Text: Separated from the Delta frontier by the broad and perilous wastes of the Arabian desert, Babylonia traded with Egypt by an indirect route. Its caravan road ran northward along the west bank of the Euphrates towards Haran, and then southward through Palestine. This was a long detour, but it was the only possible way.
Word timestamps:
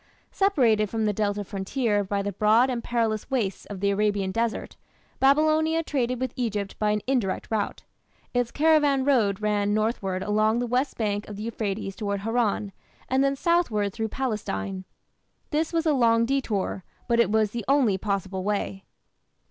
Separated 0.31 0.89
from 0.89 1.05
the 1.05 1.13
Delta 1.13 1.43
frontier 1.43 2.03
by 2.03 2.23
the 2.23 2.31
broad 2.31 2.71
and 2.71 2.83
perilous 2.83 3.29
wastes 3.29 3.67
of 3.67 3.81
the 3.81 3.91
Arabian 3.91 4.31
desert, 4.31 4.75
Babylonia 5.19 5.83
traded 5.83 6.19
with 6.19 6.33
Egypt 6.35 6.79
by 6.79 6.89
an 6.89 7.01
indirect 7.05 7.51
route. 7.51 7.83
Its 8.33 8.49
caravan 8.49 9.05
road 9.05 9.41
ran 9.41 9.75
northward 9.75 10.23
along 10.23 10.57
the 10.57 10.65
west 10.65 10.97
bank 10.97 11.27
of 11.29 11.35
the 11.35 11.43
Euphrates 11.43 11.95
towards 11.95 12.23
Haran, 12.23 12.71
and 13.09 13.23
then 13.23 13.35
southward 13.35 13.93
through 13.93 14.07
Palestine. 14.09 14.85
This 15.51 15.71
was 15.71 15.85
a 15.85 15.93
long 15.93 16.25
detour, 16.25 16.83
but 17.07 17.19
it 17.19 17.29
was 17.31 17.51
the 17.51 17.63
only 17.67 17.99
possible 17.99 18.43
way. 18.43 18.85